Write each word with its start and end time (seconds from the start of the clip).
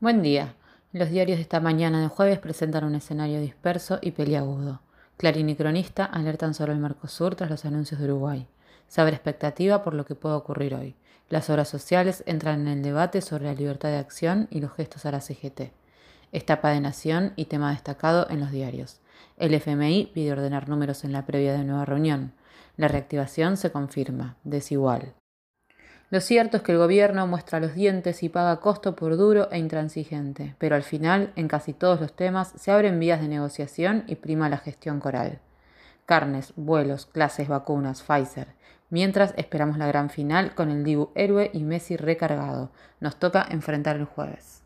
Buen 0.00 0.22
día. 0.22 0.54
Los 0.92 1.10
diarios 1.10 1.38
de 1.38 1.42
esta 1.42 1.58
mañana 1.58 2.00
de 2.00 2.06
jueves 2.06 2.38
presentan 2.38 2.84
un 2.84 2.94
escenario 2.94 3.40
disperso 3.40 3.98
y 4.00 4.12
peliagudo. 4.12 4.80
Clarín 5.16 5.48
y 5.48 5.56
Cronista 5.56 6.04
alertan 6.04 6.54
sobre 6.54 6.72
el 6.72 6.78
Mercosur 6.78 7.34
tras 7.34 7.50
los 7.50 7.64
anuncios 7.64 7.98
de 7.98 8.06
Uruguay. 8.06 8.46
Se 8.86 9.00
abre 9.00 9.16
expectativa 9.16 9.82
por 9.82 9.94
lo 9.94 10.04
que 10.04 10.14
pueda 10.14 10.36
ocurrir 10.36 10.76
hoy. 10.76 10.94
Las 11.30 11.50
obras 11.50 11.68
sociales 11.68 12.22
entran 12.26 12.60
en 12.60 12.68
el 12.68 12.82
debate 12.84 13.20
sobre 13.22 13.46
la 13.46 13.54
libertad 13.54 13.88
de 13.88 13.96
acción 13.96 14.46
y 14.52 14.60
los 14.60 14.72
gestos 14.72 15.04
a 15.04 15.10
la 15.10 15.20
CGT. 15.20 15.72
Estapa 16.30 16.70
de 16.70 16.80
nación 16.80 17.32
y 17.34 17.46
tema 17.46 17.72
destacado 17.72 18.28
en 18.30 18.38
los 18.38 18.52
diarios. 18.52 19.00
El 19.36 19.52
FMI 19.52 20.12
pide 20.14 20.30
ordenar 20.30 20.68
números 20.68 21.02
en 21.02 21.10
la 21.10 21.26
previa 21.26 21.54
de 21.54 21.64
nueva 21.64 21.84
reunión. 21.84 22.34
La 22.76 22.86
reactivación 22.86 23.56
se 23.56 23.72
confirma, 23.72 24.36
desigual. 24.44 25.17
Lo 26.10 26.22
cierto 26.22 26.56
es 26.56 26.62
que 26.62 26.72
el 26.72 26.78
gobierno 26.78 27.26
muestra 27.26 27.60
los 27.60 27.74
dientes 27.74 28.22
y 28.22 28.30
paga 28.30 28.60
costo 28.60 28.96
por 28.96 29.18
duro 29.18 29.50
e 29.50 29.58
intransigente, 29.58 30.54
pero 30.58 30.74
al 30.74 30.82
final, 30.82 31.32
en 31.36 31.48
casi 31.48 31.74
todos 31.74 32.00
los 32.00 32.14
temas, 32.14 32.54
se 32.56 32.70
abren 32.70 32.98
vías 32.98 33.20
de 33.20 33.28
negociación 33.28 34.04
y 34.06 34.14
prima 34.14 34.48
la 34.48 34.56
gestión 34.56 35.00
coral. 35.00 35.38
Carnes, 36.06 36.54
vuelos, 36.56 37.04
clases, 37.04 37.48
vacunas, 37.48 38.02
Pfizer. 38.02 38.48
Mientras 38.88 39.34
esperamos 39.36 39.76
la 39.76 39.86
gran 39.86 40.08
final 40.08 40.54
con 40.54 40.70
el 40.70 40.82
Dibu 40.82 41.10
héroe 41.14 41.50
y 41.52 41.62
Messi 41.62 41.98
recargado. 41.98 42.70
Nos 43.00 43.16
toca 43.16 43.46
enfrentar 43.50 43.96
el 43.96 44.06
jueves. 44.06 44.62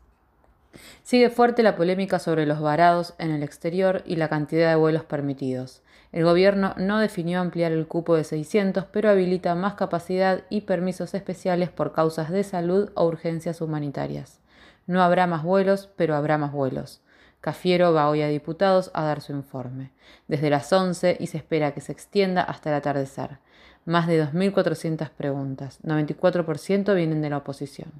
Sigue 1.02 1.28
fuerte 1.28 1.64
la 1.64 1.74
polémica 1.74 2.20
sobre 2.20 2.46
los 2.46 2.60
varados 2.60 3.14
en 3.18 3.32
el 3.32 3.42
exterior 3.42 4.02
y 4.06 4.14
la 4.14 4.28
cantidad 4.28 4.70
de 4.70 4.76
vuelos 4.76 5.02
permitidos. 5.04 5.82
El 6.12 6.24
gobierno 6.24 6.74
no 6.76 6.98
definió 6.98 7.40
ampliar 7.40 7.72
el 7.72 7.86
cupo 7.86 8.16
de 8.16 8.24
600, 8.24 8.84
pero 8.84 9.08
habilita 9.08 9.54
más 9.54 9.74
capacidad 9.74 10.42
y 10.50 10.62
permisos 10.62 11.14
especiales 11.14 11.70
por 11.70 11.92
causas 11.92 12.30
de 12.30 12.44
salud 12.44 12.90
o 12.94 13.06
urgencias 13.06 13.62
humanitarias. 13.62 14.38
No 14.86 15.02
habrá 15.02 15.26
más 15.26 15.42
vuelos, 15.42 15.88
pero 15.96 16.14
habrá 16.14 16.36
más 16.36 16.52
vuelos. 16.52 17.00
Cafiero 17.40 17.94
va 17.94 18.10
hoy 18.10 18.20
a 18.20 18.28
diputados 18.28 18.90
a 18.92 19.04
dar 19.04 19.22
su 19.22 19.32
informe. 19.32 19.90
Desde 20.28 20.50
las 20.50 20.70
11 20.70 21.16
y 21.18 21.28
se 21.28 21.38
espera 21.38 21.72
que 21.72 21.80
se 21.80 21.92
extienda 21.92 22.42
hasta 22.42 22.68
el 22.68 22.76
atardecer. 22.76 23.38
Más 23.86 24.06
de 24.06 24.22
2.400 24.22 25.08
preguntas. 25.10 25.80
94% 25.82 26.94
vienen 26.94 27.22
de 27.22 27.30
la 27.30 27.38
oposición. 27.38 27.90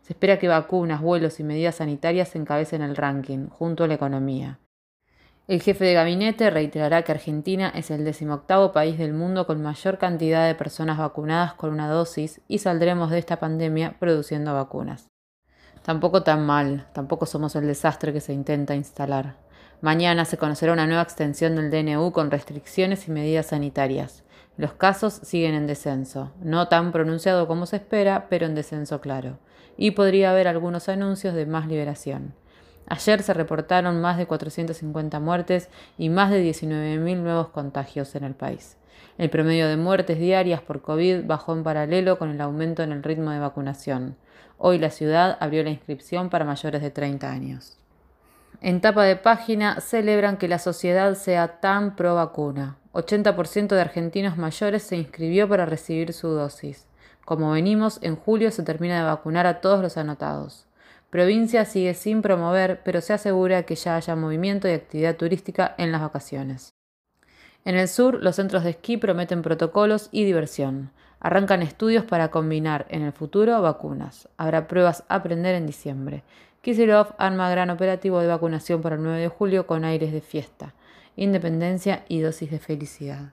Se 0.00 0.12
espera 0.12 0.38
que 0.38 0.48
vacunas, 0.48 1.02
vuelos 1.02 1.40
y 1.40 1.44
medidas 1.44 1.74
sanitarias 1.76 2.34
encabecen 2.36 2.82
el 2.82 2.96
ranking, 2.96 3.48
junto 3.48 3.84
a 3.84 3.88
la 3.88 3.94
economía. 3.94 4.58
El 5.48 5.62
jefe 5.62 5.86
de 5.86 5.94
gabinete 5.94 6.50
reiterará 6.50 7.00
que 7.04 7.12
Argentina 7.12 7.72
es 7.74 7.90
el 7.90 8.04
decimoctavo 8.04 8.70
país 8.70 8.98
del 8.98 9.14
mundo 9.14 9.46
con 9.46 9.62
mayor 9.62 9.96
cantidad 9.96 10.46
de 10.46 10.54
personas 10.54 10.98
vacunadas 10.98 11.54
con 11.54 11.70
una 11.70 11.88
dosis 11.88 12.42
y 12.48 12.58
saldremos 12.58 13.10
de 13.10 13.18
esta 13.18 13.40
pandemia 13.40 13.96
produciendo 13.98 14.52
vacunas. 14.52 15.08
Tampoco 15.82 16.22
tan 16.22 16.44
mal, 16.44 16.86
tampoco 16.92 17.24
somos 17.24 17.56
el 17.56 17.66
desastre 17.66 18.12
que 18.12 18.20
se 18.20 18.34
intenta 18.34 18.74
instalar. 18.74 19.36
Mañana 19.80 20.26
se 20.26 20.36
conocerá 20.36 20.74
una 20.74 20.86
nueva 20.86 21.00
extensión 21.00 21.56
del 21.56 21.70
DNU 21.70 22.12
con 22.12 22.30
restricciones 22.30 23.08
y 23.08 23.10
medidas 23.10 23.46
sanitarias. 23.46 24.24
Los 24.58 24.74
casos 24.74 25.14
siguen 25.14 25.54
en 25.54 25.66
descenso, 25.66 26.30
no 26.42 26.68
tan 26.68 26.92
pronunciado 26.92 27.48
como 27.48 27.64
se 27.64 27.76
espera, 27.76 28.26
pero 28.28 28.44
en 28.44 28.54
descenso 28.54 29.00
claro. 29.00 29.38
Y 29.78 29.92
podría 29.92 30.30
haber 30.30 30.46
algunos 30.46 30.90
anuncios 30.90 31.32
de 31.32 31.46
más 31.46 31.68
liberación. 31.68 32.34
Ayer 32.90 33.22
se 33.22 33.34
reportaron 33.34 34.00
más 34.00 34.16
de 34.16 34.26
450 34.26 35.20
muertes 35.20 35.68
y 35.98 36.08
más 36.08 36.30
de 36.30 36.42
19.000 36.42 37.16
nuevos 37.18 37.48
contagios 37.48 38.14
en 38.14 38.24
el 38.24 38.34
país. 38.34 38.78
El 39.18 39.28
promedio 39.28 39.68
de 39.68 39.76
muertes 39.76 40.18
diarias 40.18 40.62
por 40.62 40.80
COVID 40.80 41.26
bajó 41.26 41.52
en 41.52 41.64
paralelo 41.64 42.18
con 42.18 42.30
el 42.30 42.40
aumento 42.40 42.82
en 42.82 42.92
el 42.92 43.02
ritmo 43.02 43.30
de 43.30 43.40
vacunación. 43.40 44.16
Hoy 44.56 44.78
la 44.78 44.90
ciudad 44.90 45.36
abrió 45.40 45.62
la 45.62 45.70
inscripción 45.70 46.30
para 46.30 46.46
mayores 46.46 46.80
de 46.80 46.90
30 46.90 47.30
años. 47.30 47.78
En 48.62 48.80
tapa 48.80 49.04
de 49.04 49.16
página 49.16 49.80
celebran 49.80 50.38
que 50.38 50.48
la 50.48 50.58
sociedad 50.58 51.14
sea 51.14 51.60
tan 51.60 51.94
pro 51.94 52.14
vacuna. 52.14 52.76
80% 52.92 53.68
de 53.68 53.80
argentinos 53.80 54.38
mayores 54.38 54.82
se 54.82 54.96
inscribió 54.96 55.46
para 55.48 55.66
recibir 55.66 56.12
su 56.14 56.28
dosis. 56.28 56.86
Como 57.24 57.50
venimos, 57.50 57.98
en 58.02 58.16
julio 58.16 58.50
se 58.50 58.62
termina 58.62 58.96
de 58.96 59.04
vacunar 59.04 59.46
a 59.46 59.60
todos 59.60 59.82
los 59.82 59.98
anotados. 59.98 60.67
Provincia 61.10 61.64
sigue 61.64 61.94
sin 61.94 62.20
promover, 62.20 62.82
pero 62.84 63.00
se 63.00 63.14
asegura 63.14 63.62
que 63.62 63.76
ya 63.76 63.96
haya 63.96 64.14
movimiento 64.14 64.68
y 64.68 64.72
actividad 64.72 65.16
turística 65.16 65.74
en 65.78 65.90
las 65.90 66.02
vacaciones. 66.02 66.74
En 67.64 67.76
el 67.76 67.88
sur, 67.88 68.22
los 68.22 68.36
centros 68.36 68.62
de 68.64 68.70
esquí 68.70 68.98
prometen 68.98 69.42
protocolos 69.42 70.08
y 70.12 70.24
diversión. 70.24 70.90
Arrancan 71.20 71.62
estudios 71.62 72.04
para 72.04 72.30
combinar 72.30 72.86
en 72.90 73.02
el 73.02 73.12
futuro 73.12 73.60
vacunas. 73.62 74.28
Habrá 74.36 74.68
pruebas 74.68 75.04
a 75.08 75.16
aprender 75.16 75.54
en 75.54 75.66
diciembre. 75.66 76.22
Kisilov 76.60 77.14
arma 77.18 77.50
gran 77.50 77.70
operativo 77.70 78.20
de 78.20 78.26
vacunación 78.26 78.82
para 78.82 78.96
el 78.96 79.02
9 79.02 79.20
de 79.20 79.28
julio 79.28 79.66
con 79.66 79.84
aires 79.84 80.12
de 80.12 80.20
fiesta, 80.20 80.74
independencia 81.16 82.04
y 82.08 82.20
dosis 82.20 82.50
de 82.50 82.58
felicidad. 82.58 83.32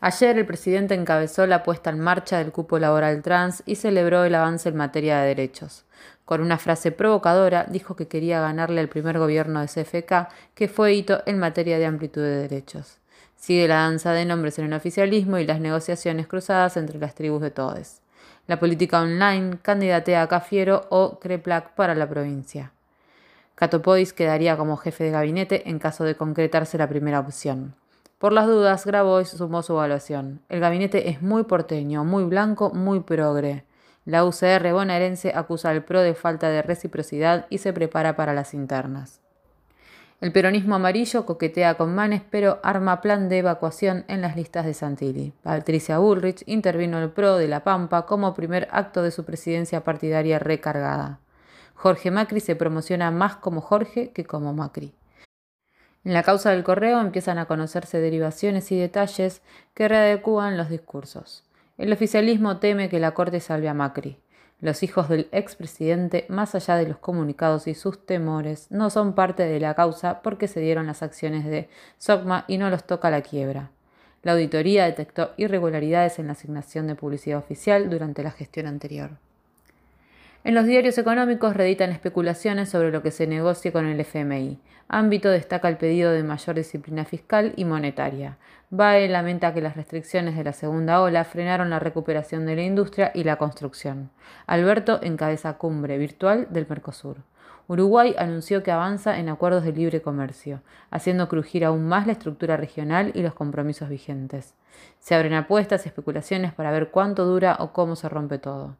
Ayer 0.00 0.38
el 0.38 0.46
presidente 0.46 0.94
encabezó 0.94 1.46
la 1.46 1.62
puesta 1.62 1.90
en 1.90 2.00
marcha 2.00 2.38
del 2.38 2.52
cupo 2.52 2.78
laboral 2.78 3.22
trans 3.22 3.62
y 3.66 3.76
celebró 3.76 4.24
el 4.24 4.34
avance 4.34 4.68
en 4.68 4.76
materia 4.76 5.20
de 5.20 5.28
derechos. 5.28 5.84
Con 6.26 6.40
una 6.40 6.58
frase 6.58 6.92
provocadora 6.92 7.64
dijo 7.64 7.96
que 7.96 8.08
quería 8.08 8.40
ganarle 8.40 8.80
al 8.80 8.88
primer 8.88 9.18
gobierno 9.18 9.60
de 9.60 9.68
CFK, 9.68 10.28
que 10.54 10.68
fue 10.68 10.94
hito 10.94 11.22
en 11.24 11.38
materia 11.38 11.78
de 11.78 11.86
amplitud 11.86 12.20
de 12.20 12.48
derechos. 12.48 12.98
Sigue 13.36 13.68
la 13.68 13.76
danza 13.76 14.12
de 14.12 14.24
nombres 14.24 14.58
en 14.58 14.66
el 14.66 14.72
oficialismo 14.72 15.38
y 15.38 15.46
las 15.46 15.60
negociaciones 15.60 16.26
cruzadas 16.26 16.76
entre 16.76 16.98
las 16.98 17.14
tribus 17.14 17.40
de 17.42 17.50
todes. 17.50 18.00
La 18.46 18.58
política 18.58 19.00
online 19.00 19.58
candidatea 19.62 20.22
a 20.22 20.28
Cafiero 20.28 20.86
o 20.90 21.18
Creplac 21.20 21.74
para 21.74 21.94
la 21.94 22.08
provincia. 22.08 22.72
Catopodis 23.54 24.12
quedaría 24.12 24.56
como 24.56 24.76
jefe 24.76 25.04
de 25.04 25.10
gabinete 25.10 25.68
en 25.68 25.78
caso 25.78 26.04
de 26.04 26.16
concretarse 26.16 26.76
la 26.76 26.88
primera 26.88 27.20
opción. 27.20 27.74
Por 28.18 28.32
las 28.32 28.46
dudas, 28.46 28.86
Grabois 28.86 29.28
sumó 29.28 29.62
su 29.62 29.74
evaluación. 29.74 30.40
El 30.48 30.60
gabinete 30.60 31.10
es 31.10 31.20
muy 31.20 31.44
porteño, 31.44 32.02
muy 32.02 32.24
blanco, 32.24 32.70
muy 32.70 33.00
progre. 33.00 33.64
La 34.06 34.24
UCR 34.24 34.72
bonaerense 34.72 35.32
acusa 35.34 35.68
al 35.68 35.84
PRO 35.84 36.00
de 36.00 36.14
falta 36.14 36.48
de 36.48 36.62
reciprocidad 36.62 37.46
y 37.50 37.58
se 37.58 37.74
prepara 37.74 38.16
para 38.16 38.32
las 38.32 38.54
internas. 38.54 39.20
El 40.22 40.32
peronismo 40.32 40.76
amarillo 40.76 41.26
coquetea 41.26 41.74
con 41.74 41.94
Manes, 41.94 42.22
pero 42.30 42.58
arma 42.62 43.02
plan 43.02 43.28
de 43.28 43.38
evacuación 43.38 44.06
en 44.08 44.22
las 44.22 44.34
listas 44.34 44.64
de 44.64 44.72
Santilli. 44.72 45.34
Patricia 45.42 45.98
Bullrich 45.98 46.42
intervino 46.46 46.98
el 46.98 47.10
PRO 47.10 47.36
de 47.36 47.48
La 47.48 47.64
Pampa 47.64 48.06
como 48.06 48.32
primer 48.32 48.66
acto 48.70 49.02
de 49.02 49.10
su 49.10 49.26
presidencia 49.26 49.84
partidaria 49.84 50.38
recargada. 50.38 51.20
Jorge 51.74 52.10
Macri 52.10 52.40
se 52.40 52.56
promociona 52.56 53.10
más 53.10 53.36
como 53.36 53.60
Jorge 53.60 54.12
que 54.12 54.24
como 54.24 54.54
Macri. 54.54 54.94
En 56.06 56.12
la 56.12 56.22
causa 56.22 56.52
del 56.52 56.62
correo 56.62 57.00
empiezan 57.00 57.36
a 57.38 57.46
conocerse 57.46 57.98
derivaciones 57.98 58.70
y 58.70 58.78
detalles 58.78 59.42
que 59.74 59.88
readecúan 59.88 60.56
los 60.56 60.68
discursos. 60.68 61.42
El 61.78 61.92
oficialismo 61.92 62.58
teme 62.58 62.88
que 62.88 63.00
la 63.00 63.10
Corte 63.10 63.40
salve 63.40 63.68
a 63.68 63.74
Macri. 63.74 64.16
Los 64.60 64.84
hijos 64.84 65.08
del 65.08 65.28
expresidente, 65.32 66.24
más 66.28 66.54
allá 66.54 66.76
de 66.76 66.86
los 66.86 66.98
comunicados 66.98 67.66
y 67.66 67.74
sus 67.74 68.06
temores, 68.06 68.70
no 68.70 68.88
son 68.88 69.16
parte 69.16 69.42
de 69.42 69.58
la 69.58 69.74
causa 69.74 70.22
porque 70.22 70.46
se 70.46 70.60
dieron 70.60 70.86
las 70.86 71.02
acciones 71.02 71.44
de 71.44 71.68
SOCMA 71.98 72.44
y 72.46 72.58
no 72.58 72.70
los 72.70 72.84
toca 72.84 73.10
la 73.10 73.22
quiebra. 73.22 73.72
La 74.22 74.34
auditoría 74.34 74.84
detectó 74.84 75.32
irregularidades 75.36 76.20
en 76.20 76.26
la 76.26 76.34
asignación 76.34 76.86
de 76.86 76.94
publicidad 76.94 77.38
oficial 77.38 77.90
durante 77.90 78.22
la 78.22 78.30
gestión 78.30 78.68
anterior. 78.68 79.18
En 80.46 80.54
los 80.54 80.64
diarios 80.64 80.96
económicos 80.96 81.56
reeditan 81.56 81.90
especulaciones 81.90 82.68
sobre 82.68 82.92
lo 82.92 83.02
que 83.02 83.10
se 83.10 83.26
negocie 83.26 83.72
con 83.72 83.84
el 83.84 83.98
FMI. 83.98 84.60
Ámbito 84.86 85.28
destaca 85.28 85.68
el 85.68 85.76
pedido 85.76 86.12
de 86.12 86.22
mayor 86.22 86.54
disciplina 86.54 87.04
fiscal 87.04 87.52
y 87.56 87.64
monetaria. 87.64 88.36
BAE 88.70 89.08
lamenta 89.08 89.52
que 89.52 89.60
las 89.60 89.74
restricciones 89.74 90.36
de 90.36 90.44
la 90.44 90.52
segunda 90.52 91.02
ola 91.02 91.24
frenaron 91.24 91.68
la 91.68 91.80
recuperación 91.80 92.46
de 92.46 92.54
la 92.54 92.62
industria 92.62 93.10
y 93.12 93.24
la 93.24 93.38
construcción. 93.38 94.10
Alberto 94.46 95.00
encabeza 95.02 95.54
cumbre 95.54 95.98
virtual 95.98 96.46
del 96.50 96.68
Mercosur. 96.68 97.16
Uruguay 97.66 98.14
anunció 98.16 98.62
que 98.62 98.70
avanza 98.70 99.18
en 99.18 99.28
acuerdos 99.28 99.64
de 99.64 99.72
libre 99.72 100.00
comercio, 100.00 100.60
haciendo 100.92 101.28
crujir 101.28 101.64
aún 101.64 101.88
más 101.88 102.06
la 102.06 102.12
estructura 102.12 102.56
regional 102.56 103.10
y 103.16 103.22
los 103.22 103.34
compromisos 103.34 103.88
vigentes. 103.88 104.54
Se 105.00 105.16
abren 105.16 105.34
apuestas 105.34 105.84
y 105.84 105.88
especulaciones 105.88 106.54
para 106.54 106.70
ver 106.70 106.90
cuánto 106.92 107.24
dura 107.24 107.56
o 107.58 107.72
cómo 107.72 107.96
se 107.96 108.08
rompe 108.08 108.38
todo. 108.38 108.76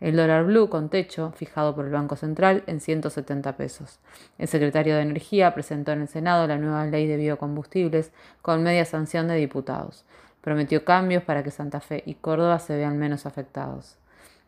El 0.00 0.16
dólar 0.16 0.44
blue 0.44 0.70
con 0.70 0.88
techo, 0.88 1.30
fijado 1.36 1.74
por 1.74 1.84
el 1.84 1.92
Banco 1.92 2.16
Central, 2.16 2.64
en 2.66 2.80
170 2.80 3.56
pesos. 3.56 3.98
El 4.38 4.48
secretario 4.48 4.96
de 4.96 5.02
Energía 5.02 5.52
presentó 5.52 5.92
en 5.92 6.00
el 6.00 6.08
Senado 6.08 6.46
la 6.46 6.56
nueva 6.56 6.86
ley 6.86 7.06
de 7.06 7.18
biocombustibles 7.18 8.10
con 8.40 8.62
media 8.62 8.86
sanción 8.86 9.28
de 9.28 9.36
diputados. 9.36 10.06
Prometió 10.40 10.86
cambios 10.86 11.22
para 11.22 11.42
que 11.42 11.50
Santa 11.50 11.80
Fe 11.80 12.02
y 12.06 12.14
Córdoba 12.14 12.58
se 12.60 12.76
vean 12.76 12.98
menos 12.98 13.26
afectados. 13.26 13.98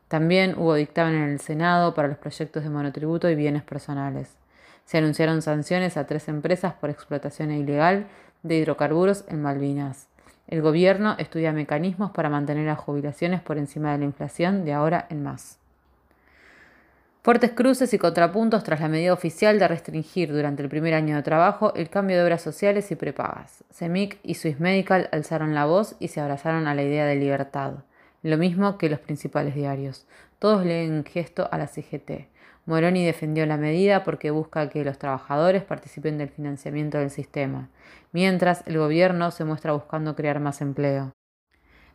También 0.08 0.54
hubo 0.58 0.74
dictamen 0.74 1.14
en 1.14 1.28
el 1.28 1.40
Senado 1.40 1.92
para 1.92 2.08
los 2.08 2.16
proyectos 2.16 2.64
de 2.64 2.70
monotributo 2.70 3.28
y 3.28 3.34
bienes 3.34 3.62
personales. 3.62 4.36
Se 4.86 4.98
anunciaron 4.98 5.42
sanciones 5.42 5.98
a 5.98 6.06
tres 6.06 6.28
empresas 6.28 6.72
por 6.74 6.88
explotación 6.88 7.50
ilegal 7.50 8.06
de 8.42 8.56
hidrocarburos 8.56 9.24
en 9.28 9.42
Malvinas. 9.42 10.11
El 10.48 10.62
gobierno 10.62 11.14
estudia 11.18 11.52
mecanismos 11.52 12.10
para 12.10 12.28
mantener 12.28 12.66
las 12.66 12.78
jubilaciones 12.78 13.40
por 13.40 13.58
encima 13.58 13.92
de 13.92 13.98
la 13.98 14.04
inflación 14.04 14.64
de 14.64 14.72
ahora 14.72 15.06
en 15.08 15.22
más. 15.22 15.58
Fuertes 17.22 17.52
cruces 17.52 17.94
y 17.94 17.98
contrapuntos 17.98 18.64
tras 18.64 18.80
la 18.80 18.88
medida 18.88 19.12
oficial 19.12 19.60
de 19.60 19.68
restringir 19.68 20.32
durante 20.32 20.60
el 20.60 20.68
primer 20.68 20.92
año 20.94 21.14
de 21.14 21.22
trabajo 21.22 21.72
el 21.76 21.88
cambio 21.88 22.16
de 22.16 22.24
obras 22.24 22.42
sociales 22.42 22.90
y 22.90 22.96
prepagas. 22.96 23.62
CEMIC 23.72 24.18
y 24.24 24.34
Swiss 24.34 24.58
Medical 24.58 25.08
alzaron 25.12 25.54
la 25.54 25.64
voz 25.64 25.94
y 26.00 26.08
se 26.08 26.20
abrazaron 26.20 26.66
a 26.66 26.74
la 26.74 26.82
idea 26.82 27.06
de 27.06 27.14
libertad, 27.14 27.74
lo 28.24 28.38
mismo 28.38 28.76
que 28.76 28.90
los 28.90 28.98
principales 28.98 29.54
diarios. 29.54 30.04
Todos 30.40 30.66
leen 30.66 31.04
gesto 31.04 31.48
a 31.52 31.58
la 31.58 31.68
CGT. 31.68 32.31
Moroni 32.64 33.04
defendió 33.04 33.44
la 33.44 33.56
medida 33.56 34.04
porque 34.04 34.30
busca 34.30 34.68
que 34.68 34.84
los 34.84 34.96
trabajadores 34.96 35.64
participen 35.64 36.16
del 36.16 36.28
financiamiento 36.28 36.98
del 36.98 37.10
sistema, 37.10 37.68
mientras 38.12 38.62
el 38.66 38.78
gobierno 38.78 39.32
se 39.32 39.44
muestra 39.44 39.72
buscando 39.72 40.14
crear 40.14 40.38
más 40.38 40.60
empleo. 40.60 41.12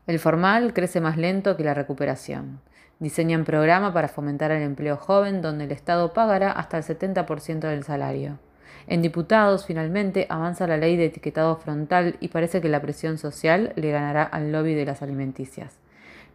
El 0.07 0.19
formal 0.19 0.73
crece 0.73 0.99
más 0.99 1.17
lento 1.17 1.55
que 1.55 1.63
la 1.63 1.73
recuperación. 1.73 2.59
Diseñan 2.99 3.45
programa 3.45 3.93
para 3.93 4.07
fomentar 4.07 4.51
el 4.51 4.63
empleo 4.63 4.97
joven 4.97 5.41
donde 5.41 5.65
el 5.65 5.71
Estado 5.71 6.13
pagará 6.13 6.51
hasta 6.51 6.77
el 6.77 6.83
70% 6.83 7.59
del 7.59 7.83
salario. 7.83 8.39
En 8.87 9.01
diputados, 9.01 9.65
finalmente, 9.65 10.25
avanza 10.29 10.67
la 10.67 10.77
ley 10.77 10.97
de 10.97 11.05
etiquetado 11.05 11.55
frontal 11.57 12.15
y 12.19 12.29
parece 12.29 12.61
que 12.61 12.69
la 12.69 12.81
presión 12.81 13.17
social 13.17 13.73
le 13.75 13.91
ganará 13.91 14.23
al 14.23 14.51
lobby 14.51 14.73
de 14.73 14.85
las 14.85 15.01
alimenticias. 15.01 15.77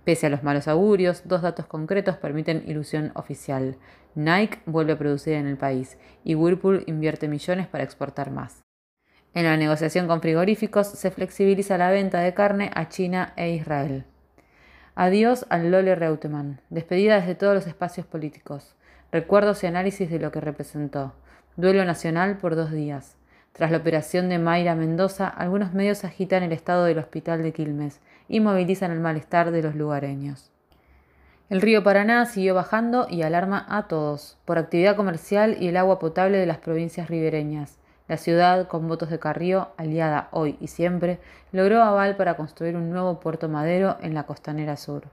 Pese 0.04 0.26
a 0.26 0.30
los 0.30 0.42
malos 0.42 0.66
augurios, 0.66 1.22
dos 1.26 1.42
datos 1.42 1.66
concretos 1.66 2.16
permiten 2.16 2.64
ilusión 2.66 3.12
oficial. 3.14 3.76
Nike 4.14 4.58
vuelve 4.66 4.94
a 4.94 4.98
producir 4.98 5.34
en 5.34 5.46
el 5.46 5.56
país 5.56 5.96
y 6.24 6.34
Whirlpool 6.34 6.84
invierte 6.86 7.28
millones 7.28 7.68
para 7.68 7.84
exportar 7.84 8.30
más. 8.30 8.62
En 9.34 9.44
la 9.44 9.56
negociación 9.56 10.08
con 10.08 10.20
frigoríficos 10.20 10.88
se 10.88 11.10
flexibiliza 11.10 11.78
la 11.78 11.90
venta 11.90 12.20
de 12.20 12.34
carne 12.34 12.70
a 12.74 12.88
China 12.88 13.32
e 13.36 13.54
Israel. 13.54 14.04
Adiós 14.94 15.46
al 15.48 15.70
Lole 15.70 15.94
Reutemann. 15.94 16.60
Despedida 16.68 17.18
desde 17.18 17.34
todos 17.34 17.54
los 17.54 17.66
espacios 17.66 18.04
políticos. 18.04 18.74
Recuerdos 19.10 19.62
y 19.62 19.66
análisis 19.66 20.10
de 20.10 20.18
lo 20.18 20.32
que 20.32 20.40
representó. 20.40 21.14
Duelo 21.56 21.84
nacional 21.84 22.36
por 22.36 22.56
dos 22.56 22.72
días. 22.72 23.16
Tras 23.52 23.70
la 23.70 23.78
operación 23.78 24.30
de 24.30 24.38
Mayra 24.38 24.74
Mendoza, 24.74 25.28
algunos 25.28 25.74
medios 25.74 26.04
agitan 26.04 26.42
el 26.42 26.52
estado 26.52 26.84
del 26.84 26.98
hospital 26.98 27.42
de 27.42 27.52
Quilmes 27.52 28.00
y 28.26 28.40
movilizan 28.40 28.90
el 28.90 29.00
malestar 29.00 29.50
de 29.50 29.62
los 29.62 29.74
lugareños. 29.74 30.50
El 31.50 31.60
río 31.60 31.82
Paraná 31.84 32.24
siguió 32.24 32.54
bajando 32.54 33.06
y 33.10 33.20
alarma 33.20 33.66
a 33.68 33.86
todos 33.88 34.38
por 34.46 34.56
actividad 34.56 34.96
comercial 34.96 35.58
y 35.60 35.68
el 35.68 35.76
agua 35.76 35.98
potable 35.98 36.38
de 36.38 36.46
las 36.46 36.56
provincias 36.56 37.10
ribereñas. 37.10 37.78
La 38.08 38.16
ciudad, 38.16 38.68
con 38.68 38.88
votos 38.88 39.10
de 39.10 39.18
Carrió, 39.18 39.68
aliada 39.76 40.28
hoy 40.30 40.56
y 40.58 40.68
siempre, 40.68 41.20
logró 41.52 41.82
aval 41.82 42.16
para 42.16 42.36
construir 42.36 42.74
un 42.74 42.90
nuevo 42.90 43.20
puerto 43.20 43.50
madero 43.50 43.98
en 44.00 44.14
la 44.14 44.22
costanera 44.22 44.78
sur. 44.78 45.04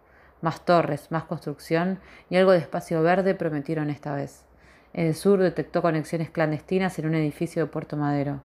Más 0.41 0.63
torres, 0.63 1.11
más 1.11 1.25
construcción 1.25 1.99
y 2.29 2.37
algo 2.37 2.53
de 2.53 2.59
espacio 2.59 3.03
verde 3.03 3.35
prometieron 3.35 3.89
esta 3.89 4.15
vez. 4.15 4.48
El 4.93 5.13
sur 5.13 5.39
detectó 5.39 5.81
conexiones 5.81 6.31
clandestinas 6.31 6.97
en 6.97 7.05
un 7.05 7.15
edificio 7.15 7.63
de 7.63 7.71
Puerto 7.71 7.95
Madero. 7.95 8.41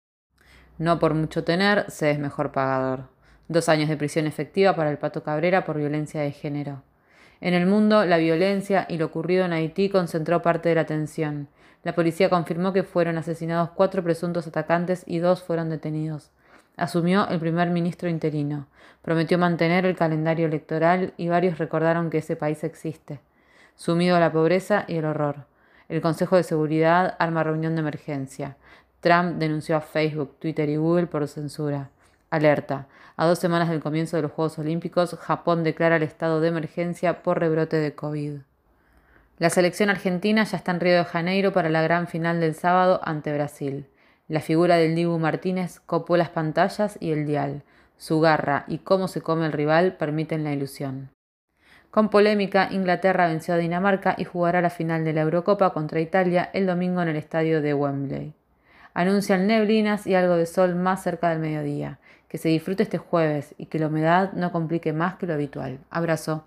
No 0.79 0.99
por 0.99 1.15
mucho 1.15 1.45
tener, 1.45 1.89
se 1.91 2.11
es 2.11 2.19
mejor 2.19 2.51
pagador. 2.51 3.09
Dos 3.49 3.69
años 3.69 3.89
de 3.89 3.97
prisión 3.97 4.27
efectiva 4.27 4.75
para 4.75 4.91
el 4.91 4.99
Pato 4.99 5.23
Cabrera 5.23 5.65
por 5.65 5.79
violencia 5.79 6.21
de 6.21 6.33
género. 6.33 6.83
En 7.41 7.55
el 7.55 7.67
mundo, 7.67 8.05
la 8.05 8.17
violencia 8.17 8.87
y 8.89 8.99
lo 8.99 9.07
ocurrido 9.07 9.45
en 9.45 9.53
Haití 9.53 9.89
concentró 9.89 10.43
parte 10.43 10.69
de 10.69 10.77
la 10.77 10.81
atención. 10.83 11.49
La 11.85 11.95
policía 11.95 12.31
confirmó 12.31 12.73
que 12.73 12.83
fueron 12.83 13.19
asesinados 13.19 13.71
cuatro 13.71 14.03
presuntos 14.03 14.47
atacantes 14.47 15.05
y 15.07 15.19
dos 15.19 15.43
fueron 15.43 15.71
detenidos. 15.71 16.31
Asumió 16.77 17.29
el 17.29 17.39
primer 17.39 17.71
ministro 17.71 18.09
interino. 18.09 18.67
Prometió 19.03 19.39
mantener 19.39 19.85
el 19.87 19.97
calendario 19.97 20.47
electoral 20.47 21.13
y 21.17 21.29
varios 21.29 21.59
recordaron 21.59 22.11
que 22.11 22.19
ese 22.19 22.37
país 22.37 22.65
existe. 22.65 23.21
Sumido 23.75 24.17
a 24.17 24.21
la 24.21 24.33
pobreza 24.33 24.85
y 24.89 24.97
el 24.97 25.05
horror. 25.05 25.52
El 25.93 26.01
Consejo 26.01 26.37
de 26.37 26.43
Seguridad 26.43 27.17
arma 27.19 27.43
reunión 27.43 27.75
de 27.75 27.83
emergencia. 27.83 28.57
Trump 29.01 29.37
denunció 29.37 29.77
a 29.77 29.83
Facebook, 29.83 30.39
Twitter 30.39 30.71
y 30.71 30.77
Google 30.77 31.07
por 31.07 31.29
censura. 31.29 31.91
Alerta. 32.31 32.87
A 33.19 33.27
dos 33.27 33.39
semanas 33.39 33.69
del 33.69 33.83
comienzo 33.83 34.17
de 34.17 34.23
los 34.23 34.33
Juegos 34.33 34.59
Olímpicos, 34.59 35.15
Japón 35.21 35.65
declara 35.65 35.97
el 35.97 36.03
estado 36.03 36.41
de 36.41 36.49
emergencia 36.49 37.23
por 37.23 37.41
rebrote 37.41 37.77
de 37.77 37.95
COVID. 37.95 38.39
La 39.37 39.51
selección 39.51 39.91
argentina 39.91 40.45
ya 40.45 40.57
está 40.57 40.73
en 40.73 40.81
Río 40.81 40.97
de 40.97 41.05
Janeiro 41.05 41.53
para 41.53 41.69
la 41.69 41.83
gran 41.83 42.07
final 42.07 42.41
del 42.41 42.55
sábado 42.55 43.03
ante 43.05 43.31
Brasil. 43.35 43.87
La 44.29 44.41
figura 44.41 44.77
del 44.77 44.95
Dibu 44.95 45.19
Martínez 45.19 45.81
copó 45.85 46.17
las 46.17 46.31
pantallas 46.31 46.97
y 47.01 47.11
el 47.11 47.27
dial. 47.27 47.65
Su 47.99 48.19
garra 48.21 48.65
y 48.67 48.79
cómo 48.79 49.09
se 49.09 49.21
come 49.21 49.45
el 49.45 49.53
rival 49.53 49.99
permiten 49.99 50.43
la 50.43 50.55
ilusión. 50.55 51.11
Con 51.93 52.09
polémica, 52.09 52.69
Inglaterra 52.71 53.27
venció 53.27 53.53
a 53.53 53.59
Dinamarca 53.59 54.15
y 54.17 54.25
jugará 54.25 54.63
la 54.63 54.71
final 54.71 55.05
de 55.05 55.13
la 55.13 55.21
Eurocopa 55.21 55.75
contra 55.75 56.01
Italia 56.01 56.49
el 56.55 56.65
domingo 56.65 57.03
en 57.03 57.09
el 57.09 57.17
estadio 57.17 57.61
de 57.61 57.75
Wembley. 57.75 58.33
Anuncian 58.95 59.47
neblinas 59.47 60.07
y 60.07 60.15
algo 60.15 60.37
de 60.37 60.47
sol 60.47 60.75
más 60.75 61.03
cerca 61.03 61.29
del 61.29 61.41
mediodía. 61.41 61.99
Que 62.29 62.39
se 62.39 62.49
disfrute 62.49 62.83
este 62.83 62.97
jueves 62.97 63.55
y 63.59 63.67
que 63.67 63.79
la 63.79 63.89
humedad 63.89 64.33
no 64.33 64.53
complique 64.53 64.95
más 64.95 65.17
que 65.17 65.27
lo 65.27 65.35
habitual. 65.35 65.81
Abrazo. 65.91 66.47